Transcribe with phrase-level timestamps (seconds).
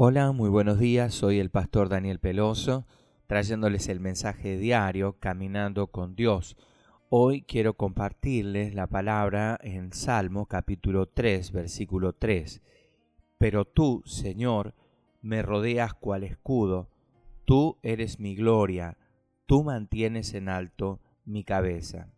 [0.00, 2.86] Hola, muy buenos días, soy el pastor Daniel Peloso,
[3.26, 6.56] trayéndoles el mensaje diario Caminando con Dios.
[7.08, 12.62] Hoy quiero compartirles la palabra en Salmo capítulo 3, versículo 3.
[13.38, 14.76] Pero tú, Señor,
[15.20, 16.90] me rodeas cual escudo,
[17.44, 18.98] tú eres mi gloria,
[19.46, 22.12] tú mantienes en alto mi cabeza.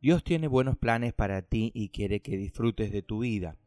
[0.00, 3.58] Dios tiene buenos planes para ti y quiere que disfrutes de tu vida.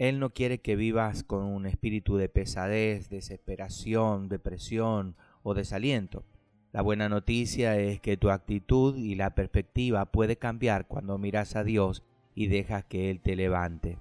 [0.00, 6.24] Él no quiere que vivas con un espíritu de pesadez, desesperación, depresión o desaliento.
[6.72, 11.64] La buena noticia es que tu actitud y la perspectiva puede cambiar cuando miras a
[11.64, 12.02] Dios
[12.34, 13.98] y dejas que Él te levante.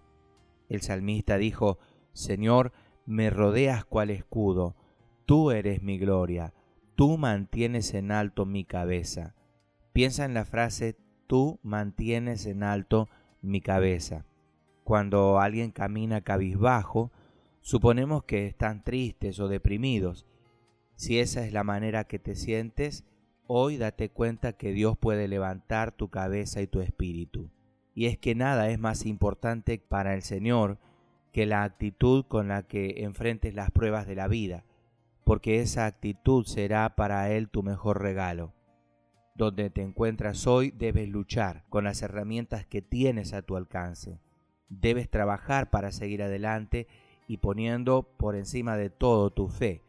[0.69, 1.79] El salmista dijo,
[2.13, 2.71] Señor,
[3.05, 4.77] me rodeas cual escudo,
[5.25, 6.53] tú eres mi gloria,
[6.95, 9.35] tú mantienes en alto mi cabeza.
[9.91, 10.95] Piensa en la frase,
[11.27, 13.09] tú mantienes en alto
[13.41, 14.23] mi cabeza.
[14.89, 17.11] Cuando alguien camina cabizbajo,
[17.61, 20.25] suponemos que están tristes o deprimidos.
[20.95, 23.05] Si esa es la manera que te sientes,
[23.45, 27.51] hoy date cuenta que Dios puede levantar tu cabeza y tu espíritu.
[27.93, 30.79] Y es que nada es más importante para el Señor
[31.31, 34.65] que la actitud con la que enfrentes las pruebas de la vida,
[35.23, 38.55] porque esa actitud será para Él tu mejor regalo.
[39.35, 44.19] Donde te encuentras hoy debes luchar con las herramientas que tienes a tu alcance
[44.69, 46.87] Debes trabajar para seguir adelante
[47.27, 49.81] y poniendo por encima de todo tu fe,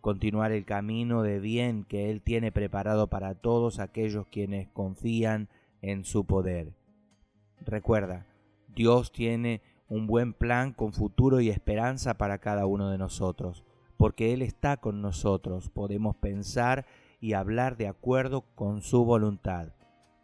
[0.00, 5.48] continuar el camino de bien que Él tiene preparado para todos aquellos quienes confían
[5.82, 6.72] en su poder.
[7.60, 8.26] Recuerda,
[8.74, 13.64] Dios tiene un buen plan con futuro y esperanza para cada uno de nosotros,
[13.96, 16.86] porque Él está con nosotros, podemos pensar
[17.20, 19.72] y hablar de acuerdo con su voluntad.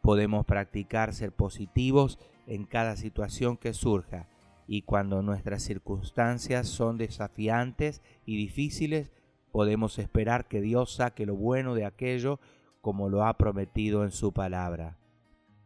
[0.07, 4.29] Podemos practicar ser positivos en cada situación que surja
[4.69, 9.11] y cuando nuestras circunstancias son desafiantes y difíciles,
[9.51, 12.39] podemos esperar que Dios saque lo bueno de aquello
[12.83, 14.97] como lo ha prometido en su palabra.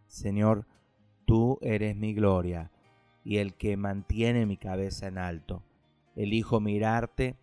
[0.06, 0.66] Señor,
[1.26, 2.70] tú eres mi gloria
[3.22, 5.64] y el que mantiene mi cabeza en alto.
[6.16, 7.36] Elijo mirarte,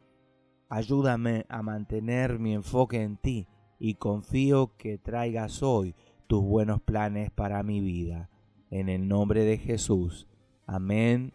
[0.67, 3.45] ayúdame a mantener mi enfoque en ti
[3.77, 5.94] y confío que traigas hoy
[6.27, 8.29] tus buenos planes para mi vida.
[8.69, 10.27] En el nombre de Jesús.
[10.65, 11.33] Amén,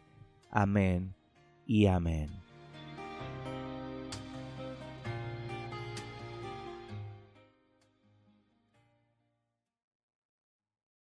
[0.51, 1.15] amén
[1.67, 2.42] y amén.